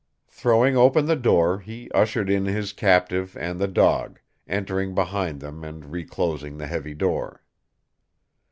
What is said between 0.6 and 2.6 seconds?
open the door, he ushered in